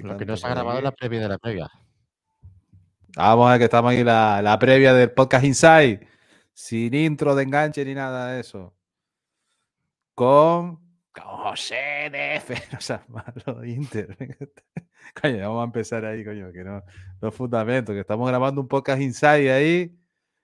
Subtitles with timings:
[0.00, 1.70] Lo que no se ha grabado es la previa de la previa.
[3.16, 6.08] Vamos a ver que estamos aquí la, la previa del podcast Inside.
[6.54, 8.74] Sin intro de enganche ni nada de eso.
[10.14, 10.82] Con
[11.20, 12.50] José DF.
[12.78, 14.16] O sea, malo Inter.
[15.20, 16.82] coño, vamos a empezar ahí, coño, que no,
[17.20, 19.98] los fundamentos, que estamos grabando un podcast Inside ahí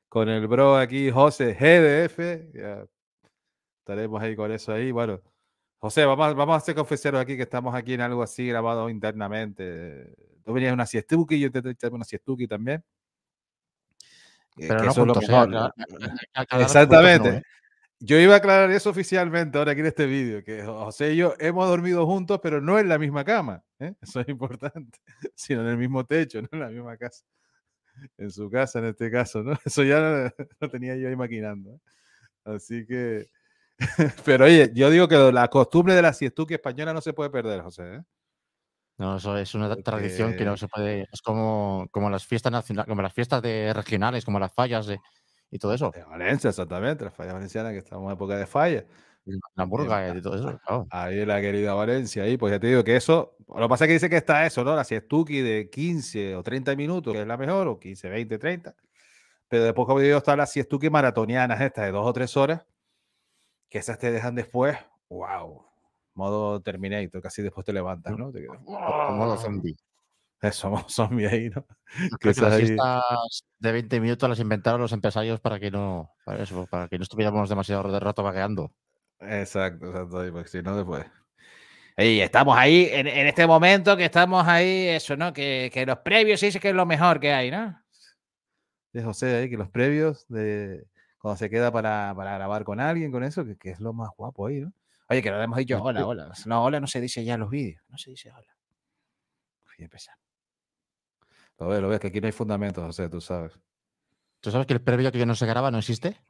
[0.08, 2.54] con el bro aquí, José GDF.
[2.54, 2.84] Ya
[3.80, 4.90] estaremos ahí con eso ahí.
[4.90, 5.20] Bueno,
[5.78, 10.12] José, vamos, vamos a hacer confesaros aquí que estamos aquí en algo así grabado internamente.
[10.44, 12.82] Tú venías una siestuki, yo te eché una siestuki también.
[14.56, 15.24] Pero no juntos,
[16.58, 17.42] Exactamente.
[18.00, 21.34] Yo iba a aclarar eso oficialmente ahora aquí en este vídeo, que José y yo
[21.40, 23.64] hemos dormido juntos, pero no en la misma cama.
[23.80, 23.94] ¿eh?
[24.00, 24.98] Eso es importante,
[25.34, 27.24] sino en el mismo techo, no en la misma casa.
[28.16, 29.58] En su casa, en este caso, ¿no?
[29.64, 31.74] Eso ya no, tenía yo ahí maquinando.
[31.74, 31.80] ¿eh?
[32.44, 33.26] Así que,
[34.24, 37.62] pero oye, yo digo que la costumbre de la siestuki española no se puede perder,
[37.62, 37.96] José.
[37.96, 38.02] ¿eh?
[38.98, 41.06] No, eso es una tradición que no se puede.
[41.12, 44.88] Es como, como las fiestas nacionales, como las fiestas de regionales, como las fallas
[45.50, 45.92] y todo eso.
[45.94, 48.84] De Valencia, exactamente, las fallas valencianas, que estamos en época de falla.
[49.54, 50.86] La burga y todo eso.
[50.90, 53.36] Ahí la querida Valencia, ahí, pues ya te digo que eso.
[53.46, 54.74] Lo que pasa es que dice que está eso, ¿no?
[54.74, 58.74] La siestuki de 15 o 30 minutos, que es la mejor, o 15, 20, 30.
[59.48, 62.64] Pero después, como digo, está la siestuki maratonianas, estas de dos o tres horas,
[63.68, 64.78] que esas te dejan después.
[65.08, 65.68] ¡Wow!
[66.18, 68.30] modo Terminator, casi después te levantas, ¿no?
[68.32, 69.76] Te modo zombie.
[70.42, 71.64] Eso, modo zombie ahí, ¿no?
[72.18, 73.02] Que las fiestas
[73.58, 77.04] de 20 minutos las inventaron los empresarios para que no, para eso, para que no
[77.04, 78.72] estuviéramos demasiado de rato vagueando.
[79.20, 81.06] Exacto, exacto, porque si no después.
[81.96, 85.32] Y estamos ahí, en, este momento que estamos ahí, eso, ¿no?
[85.32, 87.80] Que, que los previos sí que es lo mejor que hay, ¿no?
[88.92, 90.84] De José ahí, que los previos de
[91.18, 94.10] cuando se queda para, para grabar con alguien, con eso, que, que, es lo más
[94.16, 94.72] guapo ahí, ¿no?
[95.10, 96.32] Oye, que no le hemos dicho hola, hola.
[96.44, 97.82] No, hola no se dice ya en los vídeos.
[97.88, 98.54] No se dice hola.
[99.64, 100.14] Voy a empezar.
[101.58, 103.58] Lo ves, lo ves, que aquí no hay fundamentos, José, tú sabes.
[104.40, 106.16] ¿Tú sabes que el previo que ya no se graba no existe?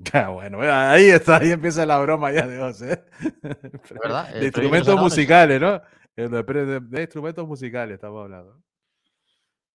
[0.00, 3.04] Ya, bueno, ahí está, ahí empieza la broma ya de José.
[4.00, 4.32] ¿Verdad?
[4.32, 5.82] De instrumentos musicales, ¿no?
[6.14, 8.62] De, instrumentos musicales estamos hablando.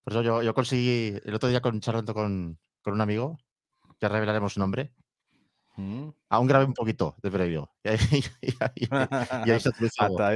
[0.02, 3.38] Por eso yo, yo conseguí, el otro día con, charlando con, con un amigo,
[4.04, 4.94] ya revelaremos su nombre,
[5.76, 6.10] Mm.
[6.30, 7.70] Aún grabé un poquito de previo.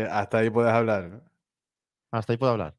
[0.09, 1.21] hasta, ahí, puedes hablar.
[2.11, 2.75] Hasta ahí puedo hablar.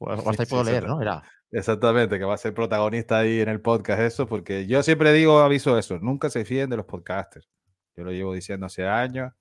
[0.00, 1.00] hasta ahí puedo leer, ¿no?
[1.00, 1.22] Era.
[1.50, 5.40] Exactamente, que va a ser protagonista ahí en el podcast eso, porque yo siempre digo,
[5.40, 7.46] aviso eso, nunca se fíen de los podcasters.
[7.94, 9.32] Yo lo llevo diciendo hace años,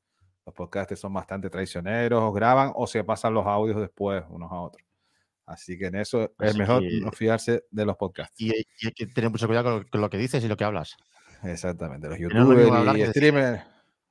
[0.45, 4.85] los podcasters son bastante traicioneros, graban o se pasan los audios después unos a otros.
[5.51, 8.39] Así que en eso es mejor no fiarse de los podcasts.
[8.39, 10.97] Y, hay que tener mucho cuidado con lo que dices y lo que hablas
[11.43, 12.07] exactamente.
[12.09, 13.63] Los youtubers y streamers.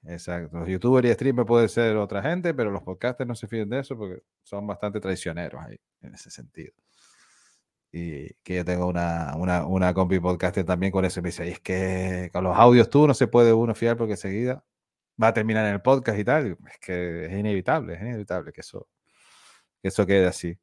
[0.05, 0.59] Exacto.
[0.59, 3.81] Los youtubers y streamers pueden ser otra gente, pero los podcasters no se fíen de
[3.81, 6.73] eso porque son bastante traicioneros ahí, en ese sentido.
[7.93, 11.21] Y que yo tengo una, una, una compi podcaster también con eso.
[11.23, 14.13] Me dice, y es que con los audios tú no se puede uno fiar porque
[14.13, 14.65] enseguida
[15.21, 16.57] va a terminar en el podcast y tal.
[16.71, 18.89] Es que es inevitable, es inevitable que eso,
[19.83, 20.57] que eso quede así.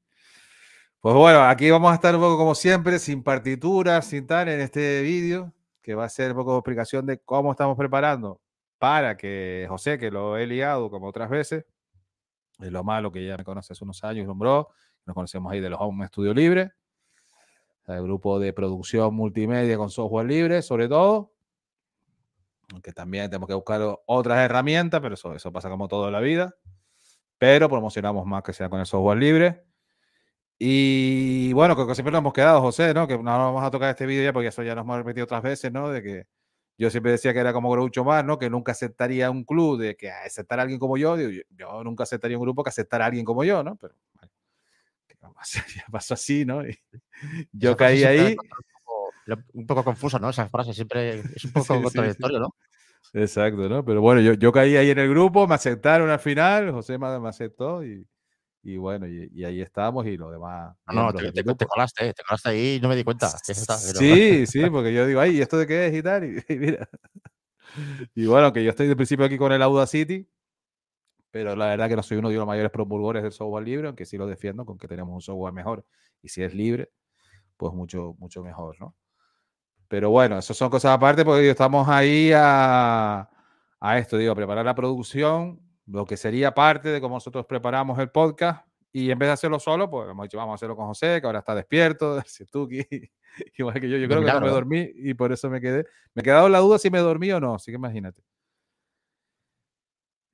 [1.08, 4.60] Pues bueno, aquí vamos a estar un poco como siempre, sin partituras, sin tal, en
[4.60, 8.42] este vídeo que va a ser un poco de explicación de cómo estamos preparando
[8.78, 11.66] para que José, que lo he liado como otras veces,
[12.60, 14.68] es lo malo que ya me conoce hace unos años, nombró,
[15.06, 16.74] nos conocemos ahí de los Home Studio Libre,
[17.86, 21.32] el grupo de producción multimedia con software libre, sobre todo,
[22.74, 26.54] aunque también tenemos que buscar otras herramientas, pero eso, eso pasa como todo la vida,
[27.38, 29.68] pero promocionamos más que sea con el software libre.
[30.60, 33.08] Y bueno, que siempre nos hemos quedado, José, ¿no?
[33.08, 35.44] Que no vamos a tocar este vídeo ya porque eso ya nos hemos repetido otras
[35.44, 35.90] veces, ¿no?
[35.90, 36.28] De que
[36.80, 38.40] yo siempre decía que era como Groucho más, ¿no?
[38.40, 42.04] Que nunca aceptaría un club, de que aceptar a alguien como yo, yo, yo, nunca
[42.04, 43.76] aceptaría un grupo que aceptar a alguien como yo, ¿no?
[43.76, 44.32] Pero bueno,
[45.76, 46.68] ya pasó así, ¿no?
[46.68, 46.78] Y
[47.52, 48.36] yo caí ahí.
[49.54, 50.30] Un poco, confusa, ¿no?
[50.30, 52.56] Esa frase siempre es un poco contradictorio, ¿no?
[53.14, 53.86] Exacto, ¿no?
[53.86, 57.20] Pero bueno, yo, yo caí ahí en el grupo, me aceptaron al final, José me,
[57.20, 58.06] me aceptó y,
[58.68, 60.76] y bueno, y, ahí estamos y lo demás.
[60.88, 61.32] No, no, te,
[61.66, 63.30] colaste, te colaste ahí y no me di cuenta.
[63.30, 66.26] Sí, sí, porque yo digo, ay, ¿esto de qué es y tal?
[66.26, 66.90] Y, mira.
[68.14, 70.30] Y bueno, que yo estoy de principio aquí con el Audacity,
[71.32, 74.06] pero la verdad que no soy uno de los mayores promulgores del software libre, aunque
[74.06, 75.86] sí lo defiendo con que tenemos un software mejor.
[76.22, 76.92] Y si es libre,
[77.56, 78.98] pues mucho, mucho mejor, ¿no?
[79.88, 83.30] Pero bueno, eso son cosas aparte porque estamos ahí a,
[83.80, 87.98] a esto, digo, a preparar la producción lo que sería parte de cómo nosotros preparamos
[88.00, 88.68] el podcast.
[88.92, 91.28] Y en vez de hacerlo solo, pues hemos dicho, vamos a hacerlo con José, que
[91.28, 92.86] ahora está despierto, Tuki,
[93.58, 93.98] igual que yo.
[93.98, 95.86] Yo creo que no me dormí y por eso me quedé.
[96.14, 98.24] Me he quedado la duda si me dormí o no, así que imagínate.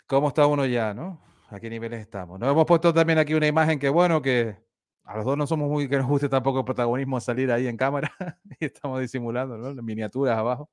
[0.07, 1.21] ¿Cómo está uno ya, no?
[1.49, 2.39] ¿A qué niveles estamos?
[2.39, 4.57] Nos hemos puesto también aquí una imagen que, bueno, que
[5.03, 7.77] a los dos no somos muy que nos guste tampoco el protagonismo salir ahí en
[7.77, 8.13] cámara
[8.59, 9.73] y estamos disimulando, ¿no?
[9.73, 10.69] Las miniaturas abajo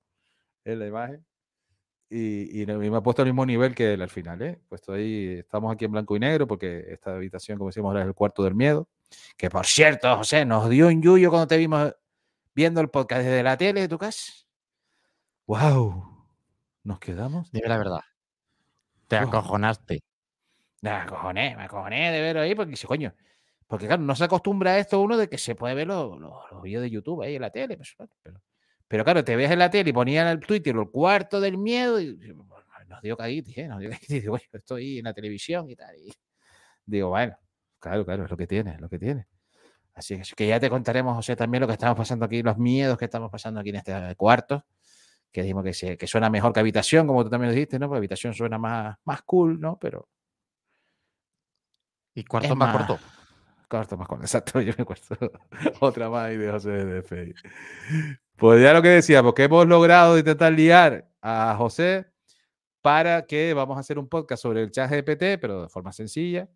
[0.64, 1.26] en la imagen.
[2.12, 4.60] Y, me ha puesto al mismo nivel que él al final, ¿eh?
[4.68, 8.14] Puesto ahí, estamos aquí en blanco y negro porque esta habitación, como decimos, es el
[8.14, 8.88] cuarto del miedo.
[9.36, 11.94] Que por cierto, José, nos dio un yuyo cuando te vimos
[12.52, 14.32] viendo el podcast desde la tele de tu casa.
[15.46, 16.26] ¡Wow!
[16.82, 17.50] ¿Nos quedamos?
[17.52, 18.00] Dime la verdad.
[19.06, 20.00] Te acojonaste.
[20.82, 23.14] Me acojoné, me acojoné de verlo ahí porque dice, coño,
[23.66, 26.18] porque claro, no se acostumbra a esto uno de que se puede ver los,
[26.62, 27.76] vídeos de YouTube ahí en la tele.
[27.76, 28.40] Pues, pero,
[28.90, 32.00] pero, claro, te ves en la tele y ponían el Twitter el cuarto del miedo
[32.00, 32.18] y
[32.88, 33.68] nos dio caguitis, ¿eh?
[33.68, 34.22] Nos dio caguitis.
[34.22, 35.96] Digo, estoy en la televisión y tal.
[35.96, 36.12] Y
[36.84, 37.36] digo, bueno,
[37.78, 39.28] claro, claro, es lo que tiene, es lo que tiene.
[39.94, 43.04] Así que, ya te contaremos, José, también lo que estamos pasando aquí, los miedos que
[43.04, 44.66] estamos pasando aquí en este cuarto,
[45.30, 47.86] que dijimos que, se, que suena mejor que habitación, como tú también lo dijiste, ¿no?
[47.86, 49.78] Porque habitación suena más, más cool, ¿no?
[49.78, 50.08] Pero...
[52.12, 52.98] Y cuarto más corto.
[53.68, 55.16] Cuarto más con exacto, yo me cuesta
[55.78, 57.34] otra más de José de
[58.40, 62.06] Pues ya lo que decía, porque hemos logrado intentar liar a José
[62.80, 66.48] para que vamos a hacer un podcast sobre el chat GPT, pero de forma sencilla.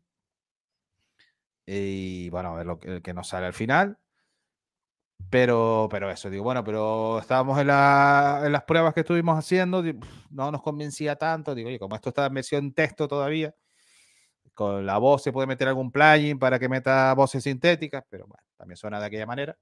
[1.67, 3.99] Y bueno, a ver lo que, que nos sale al final.
[5.29, 9.83] Pero, pero eso, digo, bueno, pero estábamos en, en, las pruebas que estuvimos haciendo,
[10.31, 11.55] no nos convencía tanto.
[11.55, 13.55] Digo, oye, como esto está en versión texto todavía,
[14.55, 18.43] con la voz se puede meter algún plugin para que meta voces sintéticas, pero bueno,
[18.57, 19.59] también suena de aquella manera.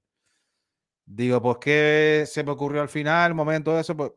[1.05, 3.33] Digo, pues, ¿qué se me ocurrió al final?
[3.33, 4.11] momento de eso, pues,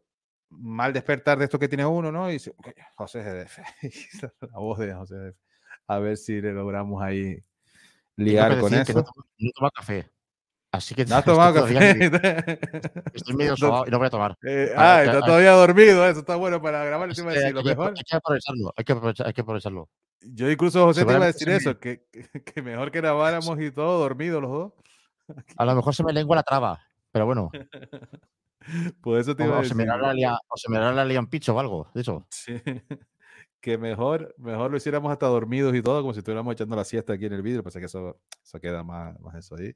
[0.50, 2.30] mal despertar de esto que tiene uno, ¿no?
[2.30, 2.54] Y dice,
[2.94, 3.58] José GDF,
[4.52, 5.36] la voz de José GDF.
[5.88, 7.42] A ver si le logramos ahí
[8.16, 9.04] liar con eso.
[9.38, 10.10] no, toma café.
[10.72, 12.10] Así que no has tomado café.
[13.14, 14.36] Estoy medio sobado y no voy a tomar.
[14.42, 16.06] Eh, ah, está todavía dormido.
[16.06, 17.14] Eso está bueno para grabar.
[17.14, 17.94] De lo mejor.
[17.96, 18.74] Hay que aprovecharlo.
[18.76, 19.88] Hay que, aprovechar, hay que aprovecharlo.
[20.20, 22.04] Yo incluso, José, te iba a decir eso, que,
[22.44, 24.72] que, mejor que grabáramos y todo dormido los dos.
[25.56, 26.80] A lo mejor se me lengua la traba,
[27.10, 27.50] pero bueno.
[29.00, 29.68] Pues eso te iba a decir.
[29.68, 32.26] Se me la lia, o se me da la lian picho o algo, de eso.
[32.30, 32.54] Sí.
[33.60, 37.14] Que mejor, mejor lo hiciéramos hasta dormidos y todo, como si estuviéramos echando la siesta
[37.14, 39.74] aquí en el vídeo, pasa que eso, eso queda más, más eso ahí.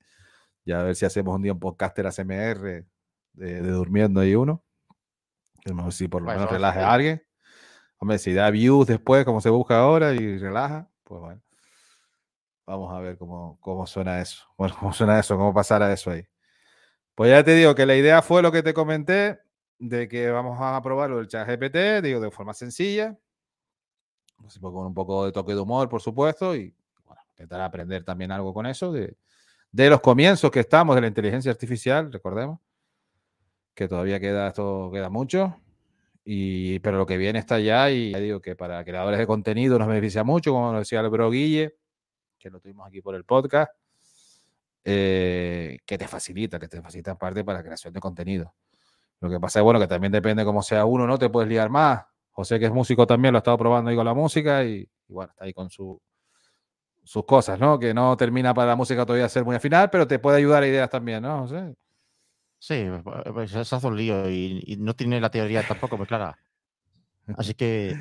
[0.65, 4.65] Ya a ver si hacemos un día un podcaster ASMR de, de durmiendo ahí uno.
[5.65, 7.23] A lo mejor si por lo menos relaje a alguien.
[7.99, 11.43] Hombre, si da views después, como se busca ahora, y relaja, pues bueno.
[12.71, 14.45] Vamos a ver cómo, cómo suena eso.
[14.57, 16.25] Bueno, cómo suena eso, cómo pasará eso ahí.
[17.17, 19.41] Pues ya te digo que la idea fue lo que te comenté,
[19.81, 23.19] de que vamos a probarlo del chat GPT, digo, de forma sencilla,
[24.37, 26.73] pues, con un poco de toque de humor, por supuesto, y
[27.05, 29.17] bueno, intentar aprender también algo con eso, de,
[29.73, 32.61] de los comienzos que estamos de la inteligencia artificial, recordemos,
[33.75, 35.57] que todavía queda, esto queda mucho,
[36.25, 39.77] y, pero lo que viene está ya y ya digo que para creadores de contenido
[39.79, 41.80] nos beneficia mucho, como decía el bro Guille,
[42.41, 43.71] que lo tuvimos aquí por el podcast,
[44.83, 48.55] eh, que te facilita, que te facilita parte para la creación de contenido.
[49.21, 51.19] Lo que pasa es bueno que también depende cómo sea uno, ¿no?
[51.19, 52.03] Te puedes liar más.
[52.31, 55.31] José, que es músico también, lo ha estado probando ahí con la música y, bueno,
[55.31, 56.01] está ahí con su,
[57.05, 57.79] sus cosas, ¿no?
[57.79, 60.67] Que no termina para la música todavía ser muy afinal, pero te puede ayudar a
[60.67, 61.47] ideas también, ¿no?
[62.59, 62.87] Sí,
[63.35, 66.39] pues se hace un lío y, no tiene la teoría tampoco muy clara.
[67.37, 67.95] Así que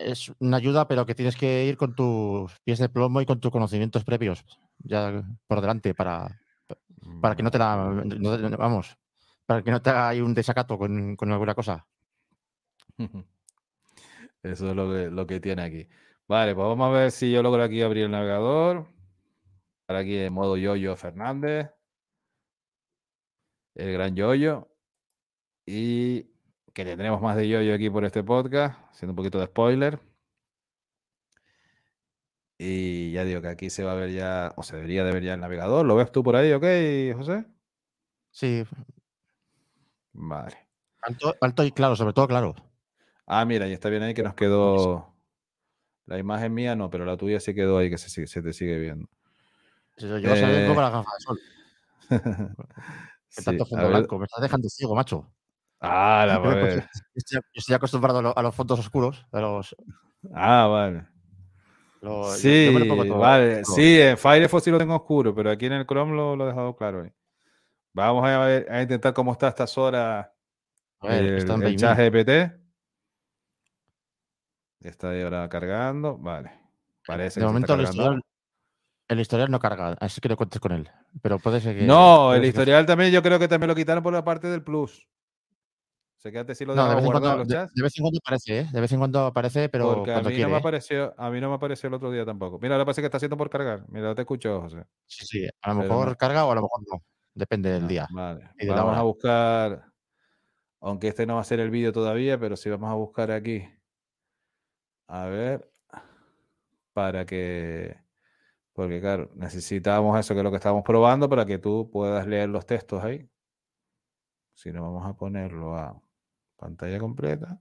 [0.00, 3.40] es una ayuda, pero que tienes que ir con tus pies de plomo y con
[3.40, 4.44] tus conocimientos previos
[4.78, 6.40] ya por delante para,
[7.20, 8.04] para que no te la.
[8.58, 8.96] vamos,
[9.46, 11.86] para que no te haga ahí un desacato con, alguna cosa.
[14.42, 15.88] Eso es lo que, lo que tiene aquí.
[16.28, 18.86] Vale, pues vamos a ver si yo logro aquí abrir el navegador.
[19.86, 21.70] Para aquí en modo Yoyo Fernández
[23.74, 24.68] el gran Yoyo.
[25.66, 26.30] Y
[26.74, 30.00] que tendremos más de Yoyo aquí por este podcast, haciendo un poquito de spoiler.
[32.58, 35.22] Y ya digo que aquí se va a ver ya, o se debería de ver
[35.22, 35.86] ya el navegador.
[35.86, 37.46] ¿Lo ves tú por ahí, ok, José?
[38.32, 38.64] Sí.
[40.12, 40.68] Vale.
[41.40, 42.54] Alto, y claro, sobre todo claro.
[43.26, 45.14] Ah, mira, y está bien ahí que nos quedó.
[46.06, 48.78] La imagen mía no, pero la tuya sí quedó ahí que se, se te sigue
[48.78, 49.08] viendo.
[49.96, 50.62] Yo, yo eh...
[50.62, 51.40] un poco la gafa de sol.
[53.44, 55.32] tanto fondo blanco, me estás dejando ciego, macho.
[55.80, 59.24] Ah, la pues, estoy, estoy, acostumbrado a, los fondos oscuros.
[59.32, 59.76] los...
[60.34, 61.06] Ah, vale.
[62.36, 62.74] sí,
[63.08, 63.64] vale.
[63.64, 66.48] Sí, en Firefox sí lo tengo oscuro, pero aquí en el Chrome lo, lo he
[66.48, 67.06] dejado claro.
[67.92, 70.26] Vamos a, ver, a intentar cómo está a estas horas
[71.02, 72.60] el, el chat GPT.
[74.80, 76.18] Está ahí ahora cargando.
[76.18, 76.52] Vale.
[77.06, 77.76] Parece de momento
[79.06, 80.90] el historial no carga, así que no cuentes con él.
[81.20, 81.84] Pero puede ser que.
[81.84, 85.06] No, el historial también yo creo que también lo quitaron por la parte del plus.
[86.24, 87.74] Sé que antes sí lo no, de, vez cuando, los chats.
[87.74, 88.68] De, vez en cuando aparece, ¿eh?
[88.72, 91.50] De vez en cuando aparece, pero Porque a mí no me apareció, a mí no
[91.50, 92.58] me apareció el otro día tampoco.
[92.58, 93.84] Mira, lo que pasa es que está haciendo por cargar.
[93.88, 94.86] Mira, te escucho, José.
[95.06, 97.02] Sí, sí, a lo mejor carga o a lo mejor no.
[97.34, 98.08] Depende del día.
[98.10, 98.50] Vale.
[98.58, 99.84] Y vamos a buscar,
[100.80, 103.68] aunque este no va a ser el vídeo todavía, pero sí vamos a buscar aquí.
[105.08, 105.70] A ver,
[106.94, 107.98] para que,
[108.72, 112.48] porque claro, necesitamos eso que es lo que estamos probando para que tú puedas leer
[112.48, 113.28] los textos ahí.
[114.54, 116.03] Si no, vamos a ponerlo a
[116.56, 117.60] pantalla completa.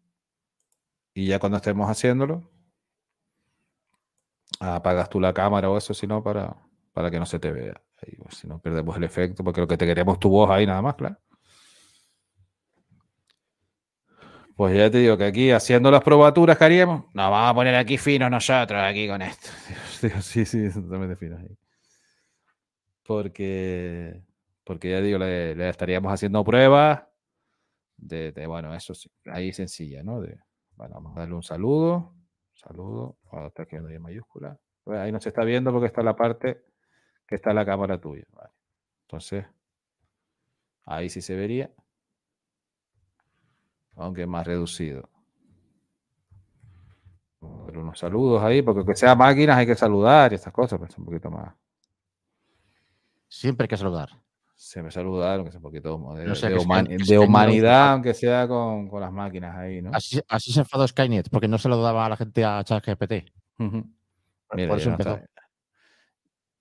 [1.14, 2.50] Y ya cuando estemos haciéndolo,
[4.60, 6.56] apagas tú la cámara o eso, si no, para,
[6.94, 7.82] para que no se te vea.
[8.18, 10.82] Pues, si no perdemos el efecto, porque lo que te queremos tu voz ahí nada
[10.82, 11.18] más, claro.
[14.56, 17.76] Pues ya te digo que aquí haciendo las probaturas que haríamos, nos vamos a poner
[17.76, 19.50] aquí finos nosotros, aquí con esto.
[20.22, 21.58] sí, sí, totalmente finos ahí.
[23.04, 24.22] Porque,
[24.64, 27.04] porque ya digo, le, estaríamos haciendo pruebas
[28.08, 30.22] de, bueno, eso sí, ahí sencilla, ¿no?
[30.22, 30.38] De,
[30.76, 32.14] bueno, vamos a darle un saludo,
[32.54, 34.58] saludo, ahora está quedando ahí en mayúscula.
[34.84, 36.64] Pues ahí no se está viendo porque está la parte
[37.28, 38.26] que está la cámara tuya.
[39.08, 39.46] Entonces,
[40.86, 41.72] ahí sí se vería
[43.96, 45.10] aunque más reducido.
[47.66, 50.98] Pero unos saludos ahí, porque que sea máquinas hay que saludar y estas cosas, pues
[50.98, 51.54] un poquito más.
[53.28, 54.23] Siempre hay que saludar.
[54.64, 59.92] Siempre saludar, aunque sea un poquito de, humanidad, aunque sea con, las máquinas ahí, ¿no?
[59.94, 60.22] Así,
[60.54, 63.30] se enfadó Skynet, porque no se lo daba a la gente a ChatGPT.
[63.58, 65.20] Mira, Por eso empezó.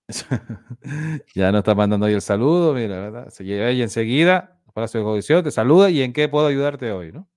[1.36, 3.28] ya no está mandando ahí el saludo, mira, ¿verdad?
[3.30, 7.12] Se llega ahí enseguida Palacio de Codición, te saluda y en qué puedo ayudarte hoy,
[7.12, 7.30] ¿no?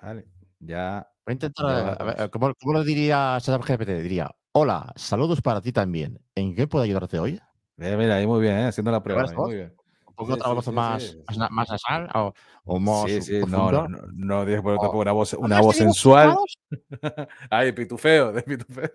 [0.00, 0.26] Vale,
[0.60, 1.06] ya.
[1.26, 3.88] Voy a intentar, ¿cómo, lo diría ChatGPT?
[4.00, 6.18] Diría, hola, saludos para ti también.
[6.34, 7.38] ¿En qué puedo ayudarte hoy?
[7.82, 8.64] Eh, mira, ahí muy bien, ¿eh?
[8.66, 9.24] haciendo la prueba.
[9.36, 9.74] muy bien.
[10.06, 11.16] ¿Un poco otra voz más,
[11.50, 12.34] más, nasal o,
[12.64, 14.98] o más Sí, sí, no, no, no, no, no por oh.
[14.98, 16.36] una voz, una voz sensual.
[17.50, 18.90] Ay, pitufeo, de pitufeo.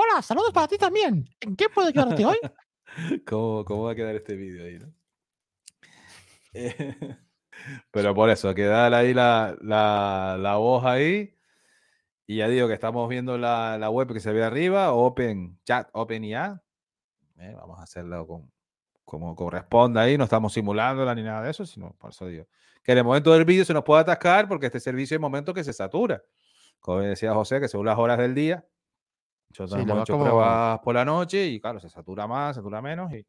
[0.00, 1.28] Hola, saludos para ti también.
[1.40, 2.38] ¿En qué puedo ayudarte hoy?
[3.26, 4.92] ¿Cómo, ¿Cómo, va a quedar este vídeo ahí, no?
[6.54, 6.96] Eh,
[7.90, 11.36] pero por eso, queda ahí la, la, la, voz ahí.
[12.26, 15.88] Y ya digo que estamos viendo la, la web que se ve arriba, Open Chat,
[15.92, 16.62] Open IA.
[17.38, 18.50] Eh, vamos a hacerlo con,
[19.04, 22.46] como corresponde ahí, no estamos simulándola ni nada de eso, sino por eso digo.
[22.82, 25.54] Que en el momento del vídeo se nos puede atascar porque este servicio es momento
[25.54, 26.22] que se satura.
[26.80, 28.66] Como decía José, que según las horas del día,
[29.50, 32.82] yo también he hecho pruebas por la noche y claro, se satura más, se satura
[32.82, 33.26] menos y.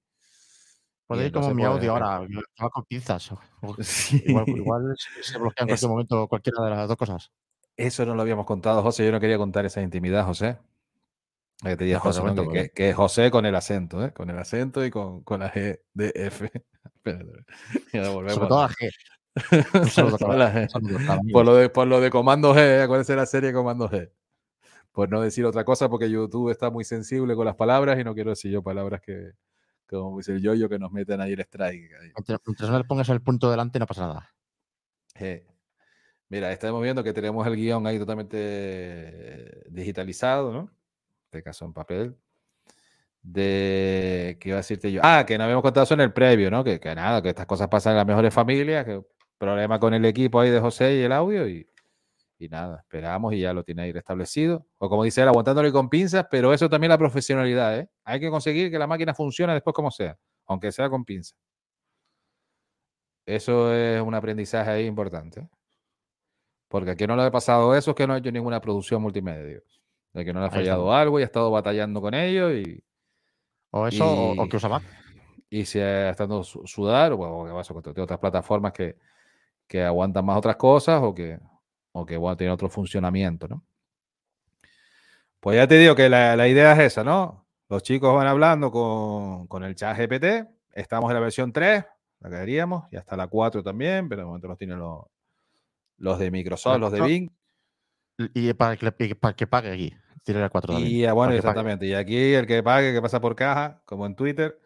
[1.08, 3.32] Puede ir como mi audio ahora, va con pinzas.
[4.46, 7.32] Igual, se bloquea en cualquier momento cualquiera de las dos cosas.
[7.76, 9.06] Eso no lo habíamos contado, José.
[9.06, 10.60] Yo no quería contar esa intimidad, José.
[11.62, 12.22] Que te dije, José,
[12.54, 14.14] que, que, José con el acento, ¿eh?
[14.14, 16.50] con el acento y con, con la G de F.
[19.92, 20.70] Sobre todo la G.
[21.34, 22.88] por, lo de, por lo de Comando G, ¿eh?
[22.88, 24.10] ¿cuál es la serie Comando G?
[24.92, 28.14] por no decir otra cosa, porque YouTube está muy sensible con las palabras y no
[28.14, 29.32] quiero decir yo palabras que,
[29.88, 31.90] como dice el yoyo, que nos meten ahí el strike.
[32.46, 34.36] Mientras no le pongas el punto delante, no pasa nada.
[36.28, 40.72] Mira, estamos viendo que tenemos el guion ahí totalmente digitalizado, ¿no?
[41.32, 42.18] Este caso en papel.
[43.22, 45.02] De qué iba a decirte yo.
[45.04, 46.64] Ah, que no habíamos contado eso en el previo, ¿no?
[46.64, 49.02] Que, que nada, que estas cosas pasan en las mejores familias, que
[49.38, 51.68] problema con el equipo ahí de José y el audio y
[52.40, 54.66] y nada, esperamos y ya lo tiene ahí restablecido.
[54.78, 57.90] O como dice él, aguantándole con pinzas, pero eso también la profesionalidad, ¿eh?
[58.06, 60.18] Hay que conseguir que la máquina funcione después como sea,
[60.48, 61.38] aunque sea con pinzas.
[63.26, 65.42] Eso es un aprendizaje ahí importante.
[65.42, 65.50] ¿eh?
[66.70, 69.62] Porque aquí no le ha pasado eso, es que no ha hecho ninguna producción multimedia.
[70.14, 72.84] De que no le ha fallado algo y ha estado batallando con ello y...
[73.72, 74.84] O eso, o, que usa más.
[75.50, 78.98] Y si ha estado sudar, o, que vas a otras plataformas que,
[79.68, 81.40] que aguantan más otras cosas o que,
[81.92, 83.64] o que bueno, tiene otro funcionamiento, ¿no?
[85.40, 87.46] Pues ya te digo que la, idea es esa, ¿no?
[87.70, 91.86] Los chicos van hablando con, el chat GPT, estamos en la versión 3,
[92.20, 95.06] la que haríamos, y hasta la 4 también, pero de momento los tienen los,
[95.98, 97.32] los de Microsoft, los de Bing.
[98.34, 101.10] Y para que, para que pague aquí, tiene la 4 también.
[101.10, 101.86] Y bueno, exactamente.
[101.86, 104.60] Y aquí el que pague, que pasa por caja, como en Twitter,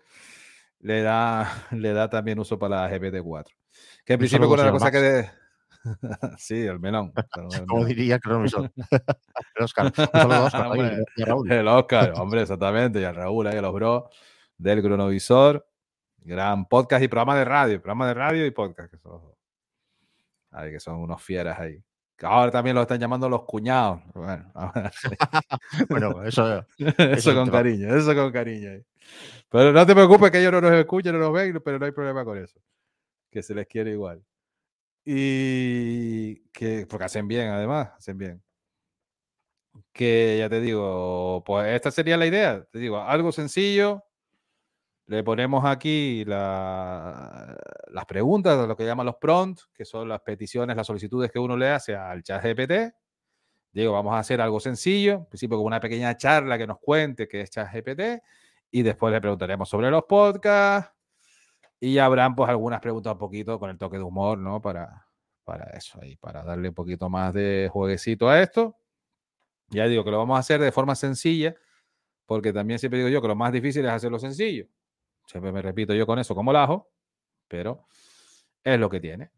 [0.79, 3.47] le da, le da también uso para la GPT-4.
[4.05, 4.99] Que en principio con la cosa que...
[4.99, 5.29] De,
[6.37, 7.13] sí, el melón.
[7.67, 8.31] Como diría el
[9.59, 9.93] Oscar.
[9.93, 10.67] Oscar
[11.27, 13.01] hombre, El Oscar, hombre, exactamente.
[13.01, 14.03] Y a Raúl, ahí, a los bros
[14.57, 15.67] del Cronovisor.
[16.19, 17.81] Gran podcast y programa de radio.
[17.81, 18.91] Programa de radio y podcast.
[18.91, 19.21] Que son,
[20.51, 21.83] ay, que son unos fieras ahí.
[22.21, 24.01] Ahora también lo están llamando los cuñados.
[24.13, 24.51] Bueno,
[25.89, 28.81] bueno eso, eso, con cariño, eso con cariño.
[29.49, 31.91] Pero no te preocupes que ellos no nos escuchen, no nos ven, pero no hay
[31.91, 32.59] problema con eso
[33.33, 34.23] que se les quiere igual.
[35.05, 38.43] Y que, porque hacen bien, además, hacen bien.
[39.91, 42.63] Que ya te digo, pues esta sería la idea.
[42.71, 44.03] Te digo, algo sencillo.
[45.13, 47.55] Le ponemos aquí las
[48.07, 51.69] preguntas, lo que llaman los prompts, que son las peticiones, las solicitudes que uno le
[51.69, 52.95] hace al chat GPT.
[53.71, 57.27] Digo, vamos a hacer algo sencillo, en principio como una pequeña charla que nos cuente
[57.27, 58.23] qué es chat GPT
[58.71, 60.91] y después le preguntaremos sobre los podcasts
[61.79, 64.61] y habrán pues algunas preguntas un poquito con el toque de humor, ¿no?
[64.61, 65.07] Para,
[65.43, 68.75] para eso ahí, para darle un poquito más de jueguecito a esto.
[69.69, 71.53] Ya digo que lo vamos a hacer de forma sencilla,
[72.25, 74.65] porque también siempre digo yo que lo más difícil es hacerlo sencillo.
[75.25, 76.91] Siempre me repito yo con eso como lajo,
[77.47, 77.87] pero
[78.63, 79.31] es lo que tiene.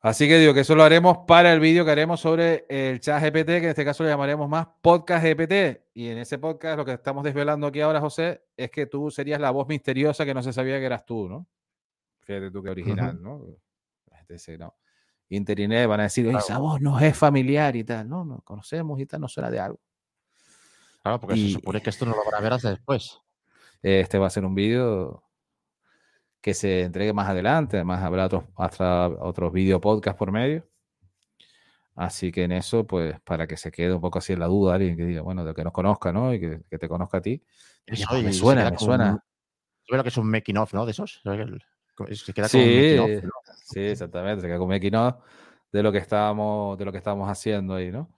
[0.00, 3.22] Así que digo que eso lo haremos para el vídeo que haremos sobre el chat
[3.22, 5.84] GPT, que en este caso le llamaremos más podcast GPT.
[5.94, 9.40] Y en ese podcast lo que estamos desvelando aquí ahora, José, es que tú serías
[9.40, 11.46] la voz misteriosa que no se sabía que eras tú, ¿no?
[12.22, 13.44] Fíjate tú que original, ¿no?
[14.28, 14.74] Este, no.
[15.28, 18.08] Internet van a decir, esa voz no es familiar y tal.
[18.08, 19.80] No, no conocemos y tal, no suena de algo.
[21.02, 23.20] Claro, porque se supone que esto no lo van a ver hasta después.
[23.82, 25.24] Este va a ser un vídeo
[26.40, 27.76] que se entregue más adelante.
[27.76, 30.66] Además, habrá otros, hasta otros video podcast por medio.
[31.94, 34.74] Así que en eso, pues, para que se quede un poco así en la duda,
[34.74, 36.32] alguien que diga, bueno, de que nos conozca, ¿no?
[36.32, 37.42] Y que, te conozca a ti.
[37.84, 39.24] Eso, me suena, me suena.
[39.84, 40.86] Yo creo que es un making off, ¿no?
[40.86, 41.20] De esos.
[41.22, 42.98] Se queda sí,
[43.64, 44.40] sí, exactamente.
[44.40, 45.16] Se queda con un making off
[45.70, 48.08] de lo que estábamos, de lo que estábamos haciendo ahí, ¿no?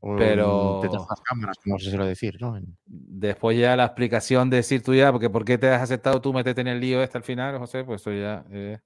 [0.00, 2.58] Pero las cámaras, como se suele decir, ¿no?
[2.84, 6.32] Después ya la explicación de decir tú ya, porque ¿por qué te has aceptado tú
[6.32, 7.84] meterte en el lío este al final, José?
[7.84, 8.80] Pues eso ya es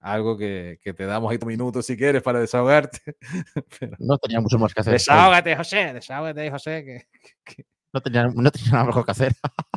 [0.00, 3.16] algo que, que, te damos ahí tu minuto si quieres para desahogarte.
[3.98, 4.94] No tenía mucho más que hacer.
[4.94, 7.06] Desahógate, José, desahógate, José.
[7.92, 9.32] No, tenía, no tenía nada mejor que hacer.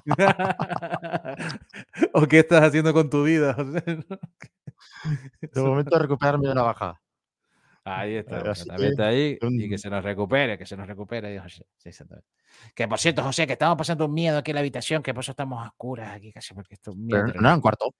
[2.13, 3.81] ¿O qué estás haciendo con tu vida, José?
[5.41, 7.01] De momento recuperarme de una baja.
[7.83, 9.37] Ahí está, exactamente ahí.
[9.41, 11.39] Y que se nos recupere, que se nos recupere.
[11.39, 11.65] José.
[11.77, 11.91] Sí,
[12.75, 15.23] que por cierto, José, que estamos pasando un miedo aquí en la habitación, que por
[15.23, 17.25] eso estamos a oscuras aquí casi, porque esto es miedo.
[17.27, 17.93] Pero no, un cuarto.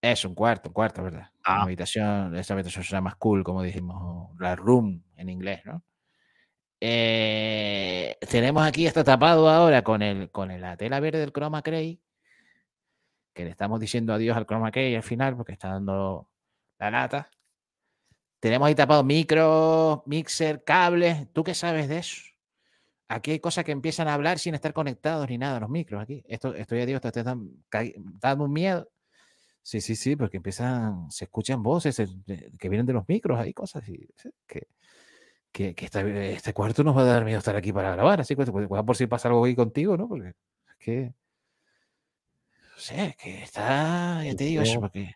[0.00, 1.30] Es un cuarto, un cuarto, ¿verdad?
[1.44, 1.58] Ah.
[1.58, 5.84] La habitación, esta habitación suena más cool, como dijimos, la room en inglés, ¿no?
[6.84, 12.02] Eh, tenemos aquí esto tapado ahora con, el, con la tela verde del Chroma Key,
[13.32, 16.28] que le estamos diciendo adiós al Chroma Key al final porque está dando
[16.80, 17.30] la lata.
[18.42, 21.32] Tenemos ahí tapado micro, mixer, cables.
[21.32, 22.22] ¿Tú qué sabes de eso?
[23.06, 26.24] Aquí hay cosas que empiezan a hablar sin estar conectados ni nada, los micros aquí.
[26.26, 28.90] Esto, esto ya digo, esto te dando un miedo.
[29.62, 32.02] Sí, sí, sí, porque empiezan, se escuchan voces
[32.58, 34.66] que vienen de los micros, hay cosas que,
[35.52, 38.44] que, que este cuarto nos va a dar miedo estar aquí para grabar, así que
[38.44, 40.08] pues, por si pasa algo ahí contigo, ¿no?
[40.08, 41.14] Porque es que,
[42.60, 45.14] no sé, que está, ya te digo eso, porque...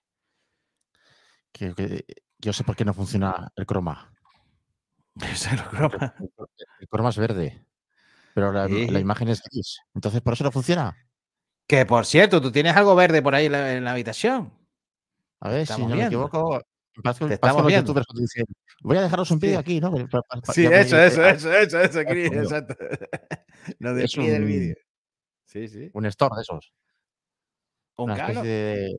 [1.51, 2.05] Que, que,
[2.39, 4.13] yo sé por qué no funciona el croma.
[5.51, 6.15] el croma.
[6.81, 7.67] El croma es verde,
[8.35, 9.79] pero la, imagen es gris.
[9.95, 10.97] Entonces, ¿por eso no funciona?
[11.67, 14.53] Que por cierto, tú tienes algo verde por ahí en la, habitación.
[15.41, 16.63] A ver, si no me equivoco,
[17.03, 17.95] te estamos viendo.
[18.83, 19.93] Voy a dejaros un vídeo aquí, ¿no?
[20.53, 22.75] sí, eso, eso, eso, eso, eso, Chris, exacto.
[23.79, 24.77] Lo de es un, vídeo.
[25.45, 25.91] Sí, sí.
[25.93, 26.73] Un store de esos.
[27.97, 28.97] ¿Un una especie de,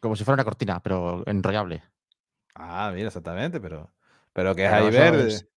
[0.00, 1.82] Como si fuera una cortina, pero enrollable.
[2.54, 3.92] Ah, mira, exactamente, pero,
[4.32, 5.48] pero que es ahí verde.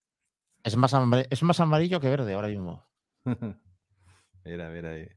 [0.63, 2.85] Es, más amarillo, es más amarillo que verde ahora mismo.
[4.45, 5.07] mira, mira ahí.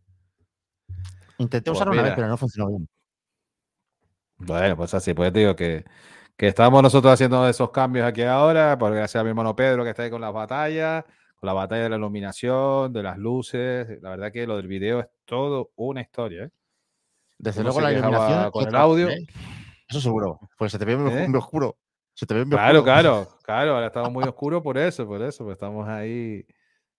[1.38, 2.88] Intenté usarlo una vez, pero no funcionó bien.
[4.36, 5.84] Bueno, pues así, pues te digo que,
[6.36, 9.90] que estamos nosotros haciendo esos cambios aquí ahora, porque gracias a mi hermano Pedro que
[9.90, 11.04] está ahí con las batallas,
[11.36, 14.00] con la batalla de la iluminación, de las luces.
[14.02, 16.44] La verdad que lo del video es todo una historia.
[16.44, 16.50] ¿eh?
[17.38, 19.08] Desde luego la iluminación con el audio.
[19.90, 20.38] Eso seguro.
[20.56, 21.28] Pues se te ve muy, ¿Eh?
[21.36, 21.76] oscuro.
[22.14, 22.84] Se te ve muy claro, oscuro.
[22.84, 23.74] claro, claro.
[23.74, 25.44] Ahora estamos muy oscuros por eso, por eso.
[25.44, 26.46] Pues estamos ahí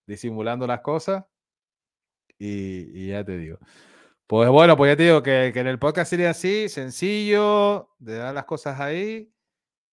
[0.06, 1.24] disimulando las cosas.
[2.38, 3.58] Y, ya te digo.
[4.26, 8.34] Pues bueno, pues ya te digo que, en el podcast sería así, sencillo, de dar
[8.34, 9.32] las cosas ahí.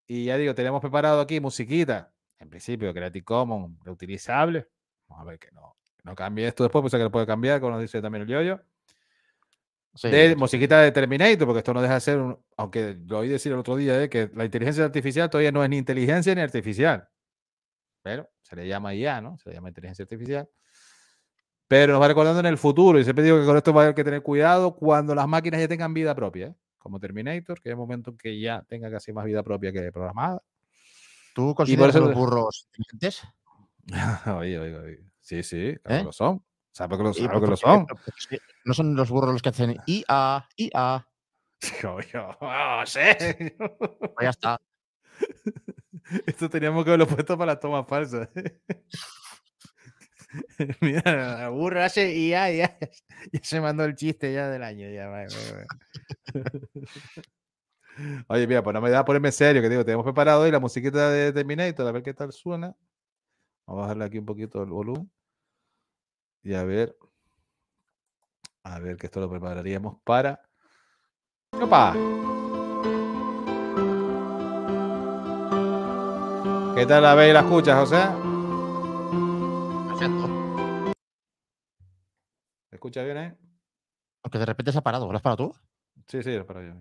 [0.06, 2.12] Y ya digo, tenemos preparado aquí musiquita.
[2.40, 4.68] En principio, Creative Commons reutilizable.
[5.08, 7.74] Vamos a ver que no, no cambie esto después, pues que lo puede cambiar, como
[7.74, 8.62] nos dice también el yoyo
[10.02, 13.60] de musiquita de Terminator, porque esto no deja de ser, aunque lo oí decir el
[13.60, 14.10] otro día, ¿eh?
[14.10, 17.08] que la inteligencia artificial todavía no es ni inteligencia ni artificial.
[18.02, 19.38] Pero se le llama IA, ¿no?
[19.38, 20.50] Se le llama inteligencia artificial.
[21.68, 23.84] Pero nos va recordando en el futuro, y siempre digo que con esto va a
[23.86, 26.56] haber que tener cuidado cuando las máquinas ya tengan vida propia, ¿eh?
[26.78, 29.92] como Terminator, que es el momento en que ya tenga casi más vida propia que
[29.92, 30.42] programada.
[31.36, 33.22] ¿Tú consideras los burros inteligentes?
[34.38, 35.00] oye, oye, oye.
[35.22, 36.04] Sí, sí, claro ¿Eh?
[36.06, 36.44] lo son.
[36.72, 37.88] ¿Sabes que lo, que lo son?
[38.66, 41.08] No son los burros los que hacen IA, IA.
[41.82, 43.58] Yo, yo, oh, sé.
[43.60, 44.62] Pues ya está.
[46.26, 48.30] Esto teníamos que haberlo puesto para las tomas falsas.
[50.80, 52.78] Mira, aburro hace y ya, ya,
[53.42, 54.90] se mandó el chiste ya del año.
[54.90, 55.10] Ya,
[58.28, 60.60] Oye, mira, pues no me da a ponerme serio, que digo, tenemos preparado hoy la
[60.60, 62.76] musiquita de Terminator, a ver qué tal suena.
[63.66, 65.12] Vamos a bajarle aquí un poquito el volumen.
[66.44, 66.98] Y a ver.
[68.64, 70.42] A ver que esto lo prepararíamos para.
[71.62, 71.94] ¡Opa!
[76.76, 77.98] ¿Qué tal la ve y la escuchas, José?
[79.88, 80.94] Perfecto.
[82.70, 83.38] ¿Se escucha bien, eh?
[84.24, 85.12] Aunque de repente se ha parado.
[85.12, 85.56] ¿Lo has parado tú?
[86.08, 86.74] Sí, sí, lo paro yo.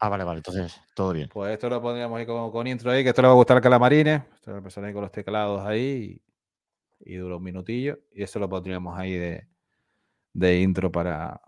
[0.00, 0.38] Ah, vale, vale.
[0.38, 1.28] Entonces, todo bien.
[1.28, 3.62] Pues esto lo pondríamos ahí con, intro ahí, que esto le va a gustar al
[3.62, 4.22] Calamarines.
[4.34, 6.20] Esto lo empezar ahí con los teclados ahí
[7.04, 8.00] y, dura un minutillo.
[8.12, 9.48] Y esto lo pondríamos ahí de,
[10.32, 11.40] de intro para,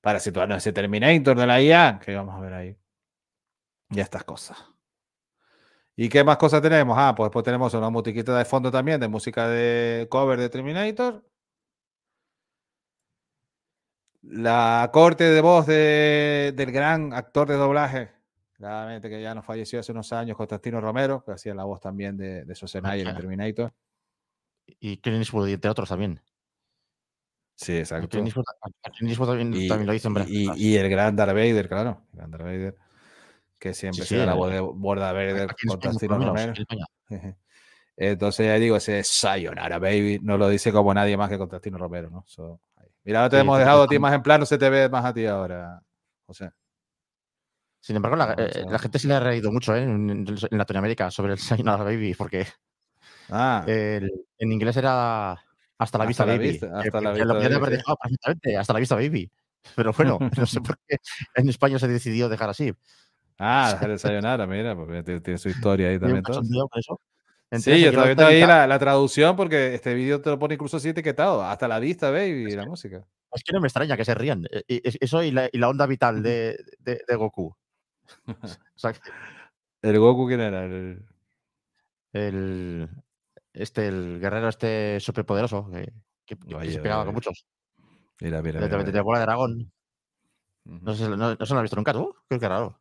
[0.00, 2.76] para situarnos ese Terminator de la IA que vamos a ver ahí.
[3.90, 4.56] Y estas cosas.
[5.96, 6.96] ¿Y qué más cosas tenemos?
[6.98, 11.24] Ah, pues después tenemos una musiquita de fondo también, de música de cover de Terminator.
[14.22, 18.10] La corte de voz del gran actor de doblaje,
[18.52, 22.16] claramente que ya nos falleció hace unos años, Constantino Romero, que hacía la voz también
[22.16, 23.72] de, de Schwarzenegger en Terminator.
[24.86, 26.20] Y Clint Eastwood y entre otros también.
[27.54, 28.08] Sí, exacto.
[28.08, 28.44] Clint Eastwood,
[29.26, 32.02] también, y, lo hizo en y, y, el gran Darth Vader, claro.
[32.12, 32.76] El gran Darth Vader
[33.58, 36.52] que siempre sí, la voz de Borda Verde Constantino Romero.
[37.96, 42.10] Entonces ya digo, ese Sayonara Baby no lo dice como nadie más que Constantino Romero,
[42.10, 42.26] ¿no?
[43.04, 45.14] Mira, no te hemos dejado a ti más en plano, se te ve más a
[45.14, 45.80] ti ahora,
[46.26, 46.50] José.
[47.80, 49.84] Sin embargo, la, eh, gente se le ha reído mucho ¿eh?
[49.84, 52.46] en, Latinoamérica sobre el Sayonara Baby, porque
[53.30, 53.64] ah.
[53.66, 55.36] en inglés era
[55.78, 56.60] Hasta la vista Baby.
[56.60, 59.30] hasta la vista, lo haber dejado perfectamente, Hasta la vista Baby.
[59.74, 60.98] Pero bueno, no sé por qué
[61.34, 62.72] en España se decidió dejar así.
[63.38, 66.22] Ah, el Sayonara, mira, porque tiene, su historia ahí también.
[66.22, 66.42] Todo.
[67.52, 70.78] sí, yo todavía tengo ahí la, la, traducción porque este vídeo te lo pone incluso
[70.78, 73.04] así etiquetado, hasta la vista, baby, la música.
[73.32, 74.46] Es que no me extraña que se rían.
[74.50, 77.54] E, e, eso y la, y la onda vital de, de, de Goku.
[78.26, 78.94] o sea,
[79.82, 80.64] ¿El Goku quién era?
[80.64, 81.04] El...
[82.16, 82.88] el...
[83.52, 85.92] este, el guerrero este superpoderoso que,
[86.24, 87.46] que, que se pegaba con muchos.
[88.20, 88.60] Mira, mira.
[88.60, 89.72] De, de, bola de dragón.
[90.64, 92.14] No, sé, no, no, se lo has visto nunca tú.
[92.28, 92.80] Qué raro.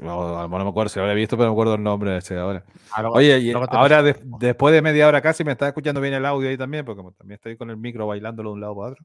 [0.00, 2.18] No, no me acuerdo si lo había visto, pero no me acuerdo el nombre de
[2.18, 2.64] ese ahora.
[2.90, 6.56] Ah, Oye, ahora después de media hora casi me está escuchando bien el audio ahí
[6.56, 9.04] también, porque también estoy con el micro bailándolo de un lado para otro.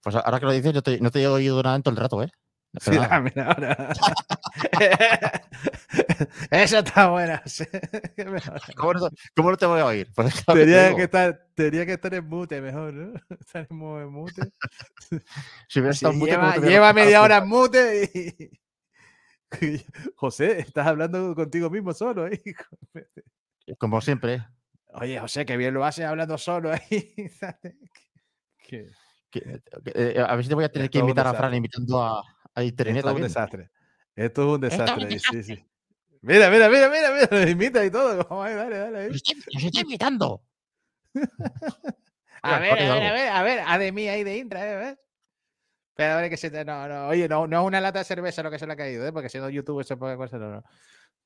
[0.00, 2.00] Pues ahora que lo dices, yo te, no te he oído nada en todo el
[2.00, 2.30] rato, ¿eh?
[2.80, 3.88] Sí, ah, mira, ahora.
[6.50, 7.42] Esa está buena.
[8.76, 10.10] ¿Cómo no, ¿Cómo no, te voy a oír?
[10.46, 13.14] Tenía, que estar, tenía que estar en mute mejor, ¿no?
[13.38, 14.42] Estar en mute.
[15.68, 19.84] si hubiera estado en mute, lleva, lleva media hora en mute y
[20.16, 22.40] José, estás hablando contigo mismo solo ahí.
[23.78, 24.44] Como siempre.
[24.94, 27.14] Oye, José, que bien lo haces hablando solo ahí.
[28.70, 32.62] Eh, a ver si te voy a tener que invitar a Fran invitando a, a
[32.62, 32.96] Internet.
[32.96, 33.70] Esto es un desastre.
[34.16, 35.18] Esto es un desastre.
[35.18, 35.64] Sí, sí.
[36.22, 38.24] Mira, mira, mira, mira, mira, invita y todo.
[38.24, 38.98] Dale, dale.
[38.98, 39.08] Ahí.
[39.08, 39.22] Los
[39.64, 40.42] estoy invitando.
[42.42, 44.76] a, ver, a ver, a ver, a ver, a de mí ahí de Intra, a
[44.76, 44.98] ver.
[45.94, 48.04] Pero a ver que se te, no, no, oye, no, no es una lata de
[48.04, 49.12] cerveza lo que se le ha caído, ¿eh?
[49.12, 50.64] porque siendo YouTube se puede cosa, no, no.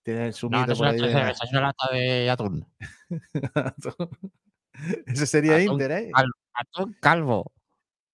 [0.03, 2.67] Tiene su no, no es una lata de cerveza, es una lata de atún.
[5.07, 6.11] Ese sería Inter, ¿eh?
[6.53, 7.53] Atún calvo.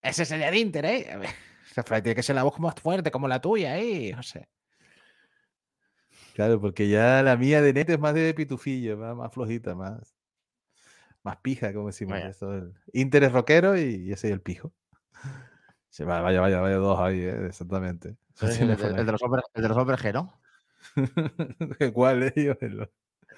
[0.00, 1.10] Ese sería de Inter, ¿eh?
[1.12, 1.30] A ver,
[1.82, 4.12] tiene que ser la voz más fuerte, como la tuya, ¿eh?
[4.14, 4.48] No sé.
[6.34, 10.14] Claro, porque ya la mía de net es más de pitufillo, más, más flojita, más,
[11.22, 12.18] más pija, como decimos.
[12.92, 14.72] Inter es rockero y ese es el pijo
[16.02, 17.46] vaya, vaya, vaya, vaya dos ahí, ¿eh?
[17.46, 18.16] exactamente.
[18.40, 18.66] El,
[19.06, 20.40] de los hombres, el de los hombres G, ¿no?
[21.94, 22.36] ¿Cuál es?
[22.36, 22.90] El,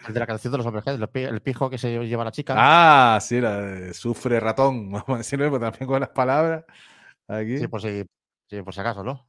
[0.09, 2.55] el de la canción de los hombres G, el pijo que se lleva la chica.
[2.57, 6.64] Ah, sí, la sufre ratón, vamos a decirlo, pero también con las palabras.
[7.29, 7.59] Aquí.
[7.59, 8.07] Sí, por si,
[8.46, 9.28] sí, por si acaso, ¿no?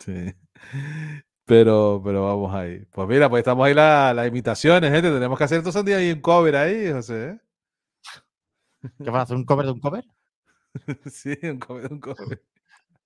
[0.00, 0.34] Sí.
[1.46, 2.84] Pero, pero vamos ahí.
[2.90, 5.12] Pues mira, pues estamos ahí las la imitaciones, gente.
[5.12, 7.24] Tenemos que hacer todos los días ahí un cover ahí, José.
[7.28, 7.40] ¿eh?
[8.98, 9.36] ¿Qué vas a hacer?
[9.36, 10.04] ¿Un cover de un cover?
[11.06, 12.42] sí, un cover de un cover.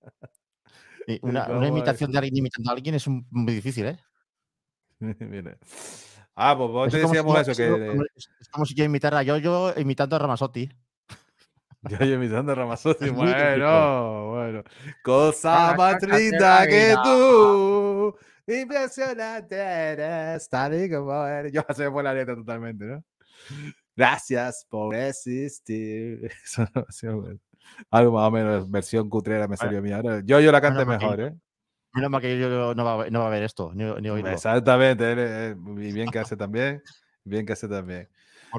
[1.21, 3.99] Una, una, imitación de alguien imitando a alguien es muy difícil, ¿eh?
[4.99, 5.57] Mira.
[6.35, 7.55] Ah, pues vos te decíamos eso.
[7.55, 7.97] Que...
[8.39, 10.71] Es como si yo imitara a Yo-Yo imitando a Ramazotti.
[11.89, 13.09] Yo imitando a Ramazotti.
[13.09, 14.63] bueno, bueno.
[15.03, 18.15] Cosa más linda que tú.
[18.47, 20.49] Impresionante eres.
[20.49, 21.51] Tal y como eres.
[21.51, 23.03] Yo se por la letra totalmente, ¿no?
[23.95, 26.31] Gracias por existir.
[26.43, 27.39] Eso no bueno.
[27.89, 29.91] Algo más o menos, versión cutrera me salió a mí.
[29.91, 31.33] Ahora, yo, yo la canté mejor, ¿eh?
[31.93, 36.37] Menos mal que yo no va, a ver esto, ni, Exactamente, y bien que hace
[36.37, 36.81] también.
[37.23, 38.07] Bien que hace también.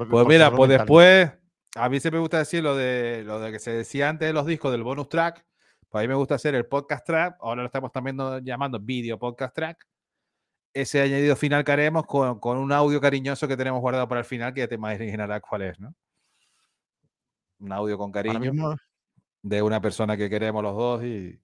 [0.09, 1.31] pues mira, pues después,
[1.75, 4.33] a mí se me gusta decir lo de, lo de que se decía antes de
[4.33, 5.43] los discos del bonus track.
[5.93, 7.37] Pues a mí me gusta hacer el podcast track.
[7.39, 9.87] Ahora lo estamos también llamando video podcast track.
[10.73, 14.25] Ese añadido final que haremos con, con un audio cariñoso que tenemos guardado para el
[14.25, 15.93] final, que ya te imaginarás cuál es, ¿no?
[17.59, 18.75] Un audio con cariño
[19.43, 21.39] de una persona que queremos los dos y,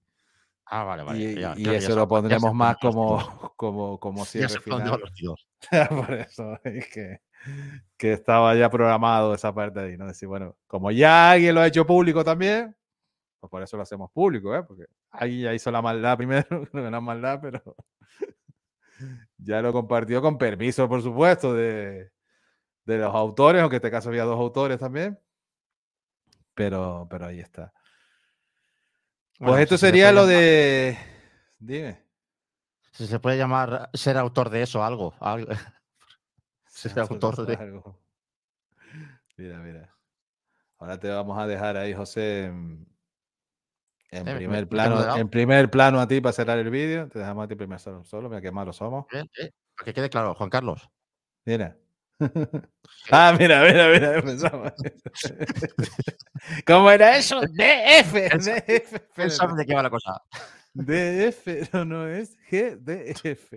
[0.66, 1.54] Ah, vale, vale.
[1.56, 5.00] Y, eso lo pondremos más como, como, como cierre final.
[5.90, 7.20] Por eso es que,
[7.96, 10.08] que, estaba ya programado esa parte ahí, ¿no?
[10.08, 12.76] Decir, bueno, como ya alguien lo ha hecho público también,
[13.40, 14.62] pues por eso lo hacemos público, ¿eh?
[14.62, 17.62] Porque alguien ya hizo la maldad primero, no la maldad, pero
[19.38, 22.12] ya lo compartió con permiso, por supuesto, de,
[22.84, 25.18] de los autores, aunque en este caso había dos autores también.
[26.54, 27.72] Pero, pero ahí está.
[29.38, 30.98] Pues esto sería lo de.
[31.58, 32.04] Dime.
[32.92, 35.14] Si se puede llamar ser autor de eso, algo.
[35.20, 35.50] algo.
[36.66, 37.54] ser autor de.
[37.54, 37.98] Algo.
[39.38, 39.96] Mira, mira.
[40.76, 42.52] Ahora te vamos a dejar ahí, José,
[44.10, 45.16] en, eh, primer plano.
[45.16, 47.08] En primer plano a ti para cerrar el vídeo.
[47.08, 49.06] Te dejamos a ti primero solo, solo mira qué malos somos.
[49.10, 50.88] Para que quede claro, Juan Carlos.
[51.44, 51.76] Mira.
[53.10, 54.72] ah, mira, mira, mira, pensamos.
[56.66, 57.40] ¿Cómo era eso?
[57.40, 58.12] DF.
[58.38, 59.00] DF.
[59.14, 60.20] Pensamos de qué va la cosa.
[60.74, 63.52] DF, no, no es GDF.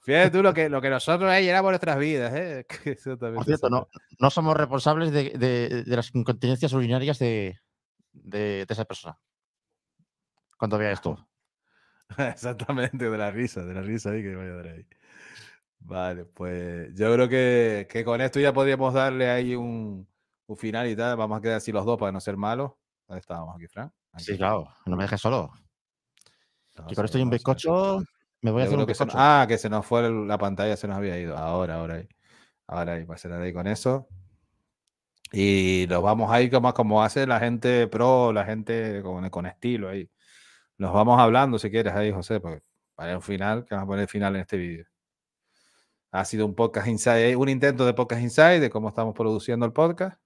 [0.00, 2.32] Fíjate tú lo que, lo que nosotros ahí éramos nuestras vidas.
[2.34, 2.66] ¿eh?
[3.34, 3.88] Por cierto, no,
[4.18, 7.58] no, somos responsables de, de, de las incontinencias urinarias de,
[8.14, 9.18] de, esa persona.
[10.58, 11.28] Cuando vea esto.
[12.18, 14.86] Exactamente, de la risa, de la risa ahí que voy a dar ahí.
[15.80, 20.08] Vale, pues yo creo que, que, con esto ya podríamos darle ahí un,
[20.46, 21.16] un, final y tal.
[21.16, 22.72] Vamos a quedar así los dos para no ser malos.
[23.06, 23.92] ¿Dónde estábamos aquí, Frank?
[24.16, 25.52] Sí, claro, no me dejes solo.
[26.88, 28.02] y con esto y un bizcocho,
[28.40, 29.16] me voy a hacer un bizcocho.
[29.18, 31.36] ah, que se nos fue la pantalla, se nos había ido.
[31.36, 32.08] Ahora, ahora ahí.
[32.66, 34.08] Ahora ahí, pasar ahí con eso.
[35.32, 39.88] Y nos vamos a como, como hace la gente pro, la gente con, con estilo
[39.88, 40.08] ahí.
[40.78, 42.62] Nos vamos hablando si quieres ahí, José, porque
[42.94, 44.86] para un final, que vamos a poner el final en este vídeo.
[46.12, 49.72] Ha sido un podcast inside, un intento de podcast inside de cómo estamos produciendo el
[49.72, 50.20] podcast.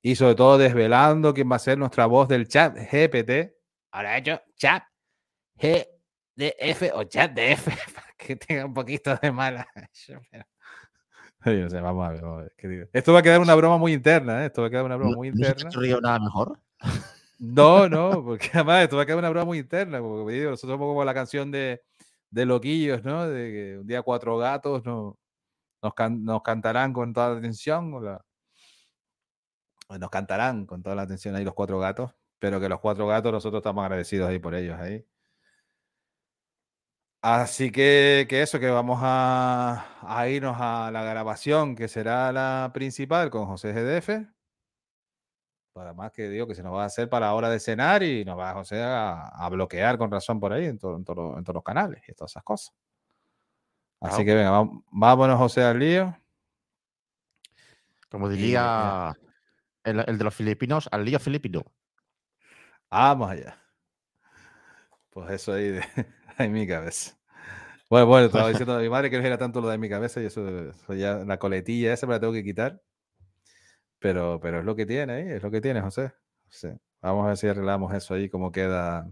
[0.00, 3.54] Y sobre todo desvelando quién va a ser nuestra voz del chat GPT.
[3.90, 4.84] Ahora he hecho chat
[5.56, 9.68] GDF o chat DF para que tenga un poquito de mala.
[11.44, 14.46] vamos a ver, Esto va a quedar una broma muy interna, ¿eh?
[14.46, 15.70] Esto va a quedar una broma muy interna.
[15.70, 16.58] ¿No nada mejor?
[17.38, 20.00] No, no, porque además esto va a quedar una broma muy interna.
[20.00, 21.82] Porque nosotros somos como la canción de
[22.30, 23.28] de loquillos, ¿no?
[23.28, 25.18] De que un día cuatro gatos no,
[25.82, 27.92] nos, nos cantarán con toda la atención.
[27.94, 28.24] O la,
[29.98, 33.32] nos cantarán con toda la atención ahí los cuatro gatos, pero que los cuatro gatos
[33.32, 35.04] nosotros estamos agradecidos ahí por ellos ahí.
[37.20, 42.70] Así que, que eso, que vamos a, a, irnos a la grabación, que será la
[42.72, 44.28] principal con José GDF
[45.78, 48.02] para más que digo que se nos va a hacer para la hora de cenar
[48.02, 51.62] y nos va José a, a bloquear con razón por ahí en, en, todos los
[51.62, 52.74] canales y todas esas cosas.
[54.00, 56.18] Así que venga, vámonos José al lío.
[58.10, 59.16] Como diría
[59.84, 61.62] el, el, de los filipinos, al lío filipino.
[62.90, 63.62] Vamos allá.
[65.10, 65.84] Pues eso ahí de,
[66.44, 67.18] en mi cabeza.
[67.90, 70.20] Bueno, bueno, estaba diciendo a mi madre que no era tanto lo de mi cabeza
[70.22, 72.80] y eso, eso ya la coletilla esa me la tengo que quitar.
[73.98, 76.12] Pero, pero es lo que tiene ahí, es lo que tiene José.
[77.02, 79.10] Vamos a ver si arreglamos eso ahí, cómo queda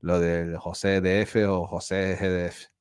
[0.00, 2.71] lo del José DF o José GDF.